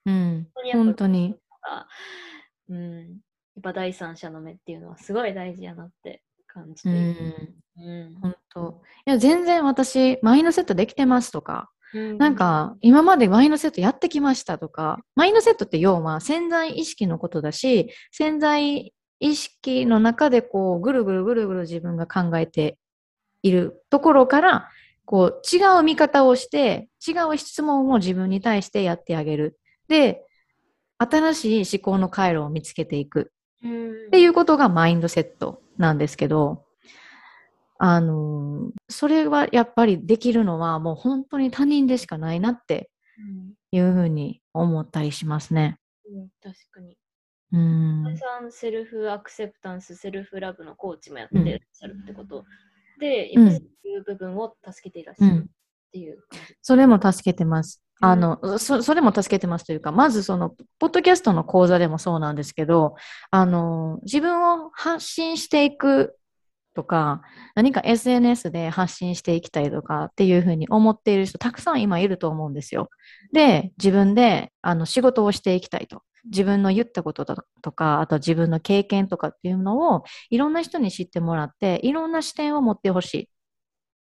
[0.06, 0.48] うん。
[0.74, 1.36] 本当に。
[2.70, 3.00] うん。
[3.00, 7.22] やっぱ第三者の目っていうのはすごい大事やなって感じてういる。
[7.80, 7.86] ん。
[7.86, 8.82] うん本当。
[9.06, 22.78] いや、全然私、マインドセットできてますとか、うんなんか、今までマインドセットやってきましたとか、マインドセットって要は潜在意識のことだし、潜在意識の中でこう、ぐるぐるぐるぐる自分が考えて
[23.44, 24.70] いるところから、
[25.06, 29.60] こう、違う見方をして、違う質問を自分に対してやってあげる。
[29.88, 30.24] で、
[30.98, 33.32] 新しい思考の回路を見つけていく。
[33.64, 36.66] うんっていうことがマインドセットなんですけど、
[37.80, 45.80] あのーそれはやっぱりできるのはもう本当に他人でしかないなってうんいうふうに思ったりしますね。
[46.08, 46.98] うん確かに。
[47.54, 48.04] うん。
[48.04, 52.46] 皆さん、セルフアクセプタンス、セルフラブのコーチもやってらっしゃるってこと
[53.00, 56.56] で、うんやっぱそういう部分を助けていらっしゃるっていう感じ。
[56.62, 57.80] それも助けてます。
[57.80, 62.96] うんあの、そ、それも助けてますというか、まずその、ポッドキャストの講座でもそうなんですけど、
[63.32, 66.18] あの、自分を発信していく
[66.76, 67.22] とか、
[67.56, 72.90] 何か SNS で発信していきたいとかっていうふうに思っている人、たくさん今いると思うんですよ。
[73.32, 76.02] で、自分で、あの、仕事をしていきたいと。
[76.26, 83.28] 自分の言ったことだとか、あと自分の経験とかっていうのを、いろんな人に知ってもらって、いろんな視点を持ってほしいっ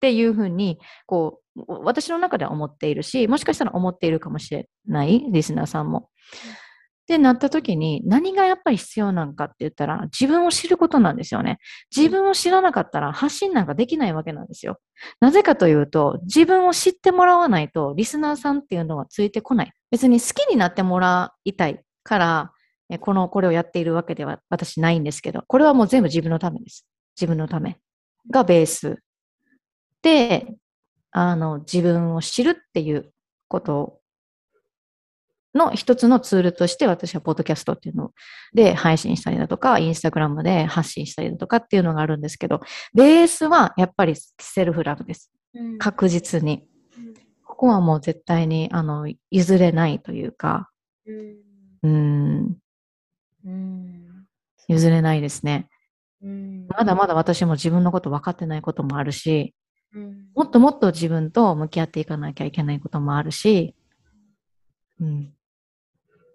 [0.01, 6.09] ていうふうに、こう、私の中では思っているし、もしかしたら思っているかもしれない、リスナーさんも。
[7.03, 11.57] ってなった時に、何がやっぱり必要なのかって言ったら、自分を知ることなんですよね。
[11.95, 14.77] 自分を知らなかったら発信なんかできないわけなんですよ。
[15.21, 19.71] なぜかというと、自分を知ってもらわないと、リスナーさんっていうのはついてこない。
[19.89, 22.51] 別に好きになってもらいたいから、
[22.89, 26.87] えこの、これをやっているわけでは私ないんですけど、これはもう全部自分のためです。
[27.19, 27.77] 自分のため
[28.31, 28.97] がベース。
[30.01, 30.47] で、
[31.11, 33.11] あの、自分を知るっていう
[33.49, 33.99] こと
[35.53, 38.11] の一つのツールとして私はポッドキャストっていうの
[38.53, 42.61] で配信したりだとか、インスタグラムで発信したりだとかっていうのがあるんですけど、
[42.93, 45.31] ベースはやっぱりセルフラブです。
[45.53, 46.65] うん確実に。
[47.43, 50.69] ここはもう絶対に、あの、譲れないというか、
[51.07, 51.46] うん
[51.87, 52.57] うーん、
[53.45, 54.27] うん
[54.67, 55.69] 譲れないですね。
[56.21, 59.53] うんまだまだ私も自分のこと分かってないこともあるし、
[59.93, 63.75] うんもっともっと自分と向き合っていかなきゃいけないこともあるし、
[64.99, 65.33] うん、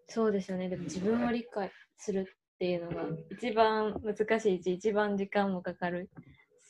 [0.09, 0.69] そうですよね。
[0.69, 6.09] でも自分を理解するっていうのが一番難しいし、一番時間もかかる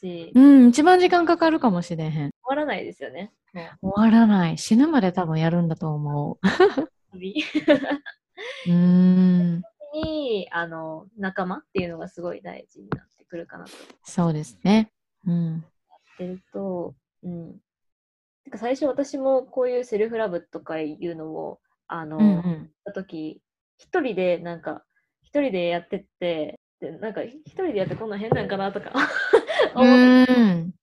[0.01, 2.31] し、終うん、一番時間かかるかもしれへん。
[2.45, 3.33] わらないですよね。
[3.81, 4.59] も終わらない。
[4.59, 6.38] 死ぬまで多分やるんだと思う
[7.12, 7.45] 旅
[8.66, 8.72] う。
[8.72, 9.62] ん、
[9.94, 13.70] にあの仲間っていうのがすごい大事になってくるかなと
[14.05, 14.90] そうですね。
[15.26, 15.57] うん。
[15.59, 17.59] ってると、うん。
[18.44, 22.70] てか最初私もこういうセルフラブとかいうのを、あの、うんうやっん。
[22.85, 23.40] た時
[23.78, 24.85] 一人でなんか、
[25.22, 28.92] 一人でやってって、でなんか一人でやってこんなん変なんかなとか
[29.74, 29.98] 思っ。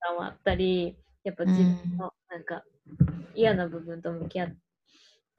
[0.01, 2.63] たもあったり、やっぱ自分のなんか
[3.35, 4.55] 嫌な部分と向き合っ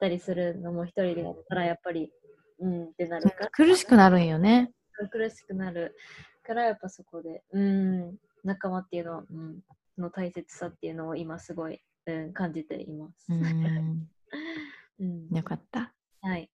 [0.01, 2.11] たりするのも一人でやったらやっぱり、
[2.59, 3.49] うんってなるから。
[3.51, 4.71] 苦しくなるんよね。
[5.11, 5.95] 苦しくなる
[6.43, 9.59] からやっぱそこで、うん、仲間っていうのは、うん、
[9.97, 13.27] の大切さっていうのを今すごい、うん、感じています。
[13.29, 13.41] うん。
[14.99, 15.93] うんよかった。
[16.21, 16.49] はい。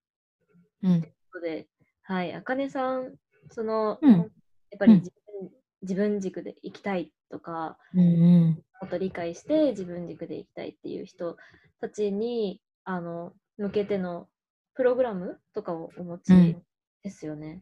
[0.83, 1.01] うん。
[1.01, 1.67] ということで、
[2.03, 3.15] はい、あかねさん、
[3.49, 4.31] その、うん
[4.69, 8.63] やっぱりうん自分,、自分軸で生きたいとか、うんうん。
[8.81, 11.37] もっと理解して自分軸で生きたいっていう人
[11.79, 14.29] たちに、あの、向けての
[14.73, 16.63] プログラムとかをお持ちうん
[17.03, 17.61] ですよね。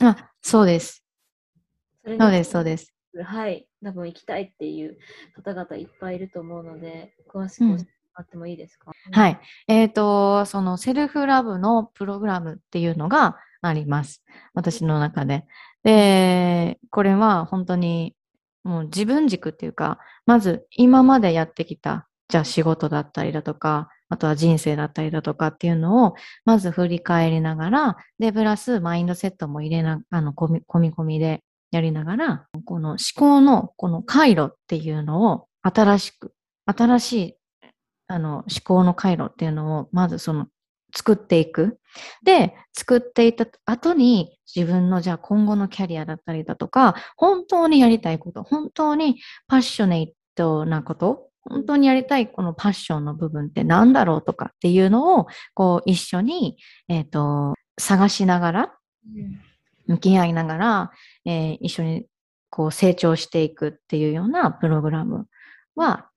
[0.00, 1.04] あ、そうです。
[2.02, 2.94] そそうです、そうです。
[3.22, 4.96] はい、多分行きたいっていう
[5.34, 9.28] 方々いっぱいいると思うので、詳しく教えてもらってもいいですか、は。
[9.28, 9.38] い。
[9.66, 14.24] えっ、と、そのセルフラブのプログラムっていうのがあります。
[14.54, 15.44] 私の中で。
[15.82, 18.16] で、これは本当に
[18.64, 36.32] もう自分軸っていうか、まず今までやってきた、じゃあ仕事だったりだとか、あとは人生だったりだとかっていうのを、まず振り返りながら、で、プラスマインドセットも入れな、あの、込み込み込みでやりながら、この思考のこの回路っていうのを新しく、
[36.66, 37.34] 新しい、
[38.08, 40.46] あの、思考の回路っていうのを、まずその、
[40.94, 41.78] 作っていく。
[42.24, 56.56] で、作っていった後に自分のじゃあ今後のキャリアだったりだとか、本当にやりたいこと、本当にパッショネイトなこと、本当にやりたいこのパッションの部分って何だろうとかっていうのを、こう一緒に、
[56.88, 58.74] えっ、ー、と、探しながら、
[59.86, 60.92] 向き合いながら、
[61.24, 62.06] えー、一緒に
[62.50, 65.26] こう成長していくっていうようなプログラム
[65.74, 66.10] は、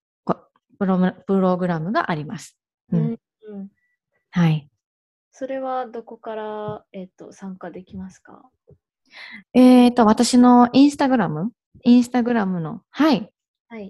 [0.80, 2.58] プロプログラムがあります。
[2.92, 3.70] うん、うん、
[4.32, 4.68] はい。
[5.32, 8.44] それはどこから、えっ、ー、と、参加できますか？
[9.54, 11.52] えっ、ー、と、私のインスタグラム？
[11.84, 13.34] インスタグラムの、はい、はい、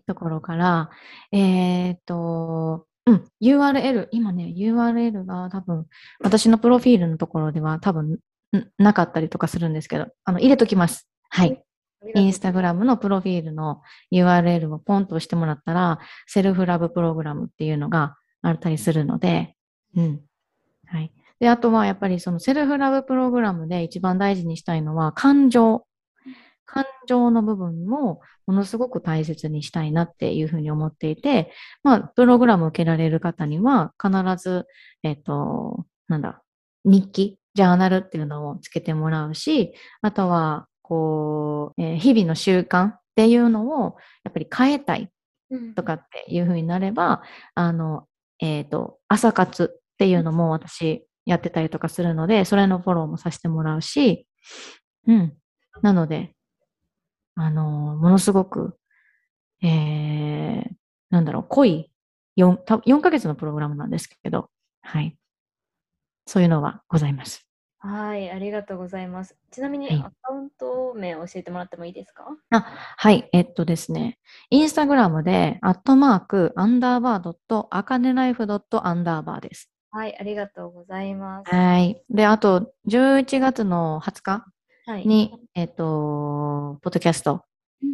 [0.07, 0.89] ところから、
[1.32, 5.88] えっ、ー、と、うん、URL、今ね、URL が多分、
[6.21, 8.19] 私のプロフィールのところでは多分
[8.77, 11.07] なかったりとかするんですけど、あの、入れときます。
[11.29, 11.63] はい。
[12.15, 19.55] インスタグラムのプロフィールの URL をポンと押してもらったら、セルフラブプログラムっていうのがあったりするので、
[19.95, 20.21] うん。
[20.88, 21.11] はい。
[21.39, 25.86] で、あとはやっぱりそのセルフラブプログラムで一番大事にしたいのは感情。
[26.74, 31.51] 感情の部分もものすごく大切にしたいなっていうふうに思っていて、
[31.84, 34.11] まあ、プログラム受けられる方には必
[34.41, 34.65] ず、
[35.03, 36.41] えっ、と、なんだ、
[36.86, 45.09] 日記、ジャーナルっていうのをつけてもらうし、あとは、こう、えー、日々の習慣っていうのをやっぱり変えたい
[45.76, 47.22] とかっていうふうになれば、
[47.57, 48.07] うん、あの、
[48.39, 54.26] えっ、ー、と、朝活っていうのも私やってたりとかするので、それのフォローもさせてもらうし、
[55.07, 55.34] うん。
[55.82, 56.34] なので、
[57.44, 58.78] あの、ものすごく、
[59.64, 60.70] えー、
[61.10, 61.92] なんだろう、濃い
[62.38, 64.50] 4、4ヶ月のプログラムなんですけど、
[64.82, 65.18] はい。
[66.28, 67.48] そういうのはございます。
[67.80, 69.36] はい、ありがとうございます。
[69.50, 72.26] ちなみに、アカウント名を教えてもらってもいいですか？
[72.52, 72.62] あ、
[72.98, 74.20] はい、えっとですね、
[74.52, 79.72] インスタグラムで、アットマーク、アンダーバードット、アカネライフドット、アンダーバーです。
[79.89, 81.54] はい、ありがとうございます。
[81.54, 82.02] はい。
[82.10, 84.46] で、あと、11月の20日
[84.88, 87.43] に、はい、えっ、と、ポッドキャスト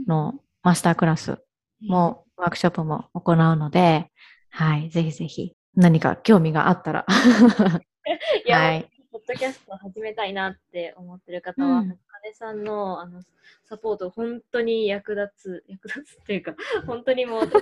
[0.07, 1.37] のマスタークラス
[1.81, 4.11] も、うん、ワークショップも行うので、
[4.49, 7.05] はい、ぜひぜひ、何か興味があったら。
[8.45, 13.21] いや、はい、ポッドキャスト始めたいなって思ってる方は、うん、金さんのあの
[13.69, 17.57] サポート、本当に役立つ、 役立つっていうか、本当にもう、そ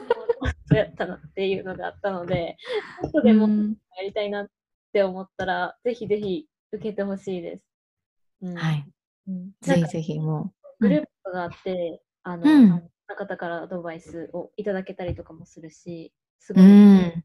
[0.72, 2.58] うやったなっていうのがあったので、
[3.02, 3.48] 後でも
[3.98, 4.50] やりたいなっ
[4.94, 7.64] て思ったら、ぜひぜひ受けてほしいです。
[8.42, 8.86] うん、はい。
[9.28, 10.84] うん、ぜひぜひもう。
[10.84, 17.24] グループがあって、あの、うん、方からアドバイスをいただけたりとかもするし、すごい、うん、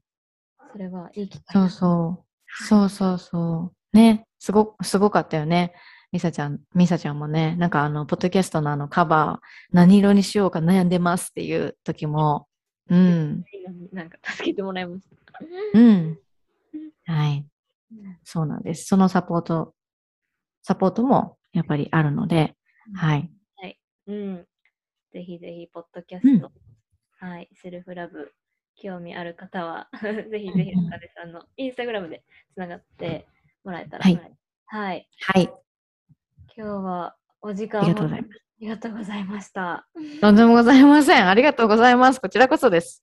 [0.73, 1.45] それはいい機会。
[1.53, 2.65] そうそう。
[2.67, 3.97] そうそうそう。
[3.97, 5.73] ね、すご、すごかったよね。
[6.13, 12.49] ミサちゃん、ミサちゃんもね、なんかあの、ポッドキャストのあのカバー、何色にしようか悩んでますっていう時も、
[12.89, 13.45] うん。
[13.93, 15.41] なんか助けてもらいました。
[15.75, 16.19] うん。
[17.05, 17.47] はい。
[18.25, 18.87] そうなんです。
[18.87, 19.75] そのサポート、
[20.63, 22.57] サポートもやっぱりあるので、
[22.95, 23.31] はい。
[23.57, 23.79] はい。
[24.07, 24.47] うん。
[25.13, 26.53] ぜひぜひ、ポッドキャスト、
[27.23, 28.33] うん、はい、セルフラブ、
[28.77, 32.23] 興味ある方は ぜひぜひ、おかさんのインスタグラムで
[32.55, 33.27] つながって
[33.65, 34.05] もらえたら。
[34.05, 34.15] はい。
[34.67, 35.09] はい。
[35.21, 35.61] はい、今
[36.57, 38.37] 日はお時間ありがとうございます。
[38.37, 39.89] ありがとうございました。
[40.21, 41.29] とんでもございません。
[41.29, 42.21] ありがとうございます。
[42.21, 43.03] こちらこそです。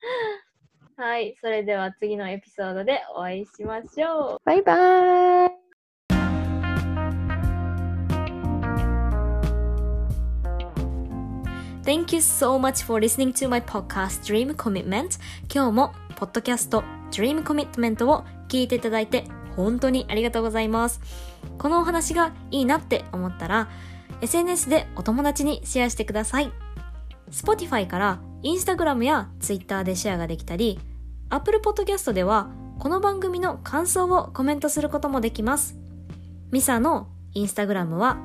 [0.96, 1.36] はい。
[1.40, 4.40] それでは次のエピソードでお会いしましょう。
[4.44, 5.55] バイバイ。
[11.86, 15.20] Thank you so much for listening to my podcast Dream Commitment.
[15.54, 16.82] 今日もポッドキャスト
[17.12, 19.22] Dream Commitment を聞いていただいて
[19.54, 21.00] 本当にありがとうございます。
[21.58, 23.68] このお話がいいなって思ったら
[24.20, 26.50] SNS でお友達にシェアしてください。
[27.30, 30.80] Spotify から Instagram や Twitter でシェアができたり
[31.30, 35.76] Apple Podcast ではこの番組の感想をコメントすることもできます。
[36.50, 38.18] ミサのインスタグラムは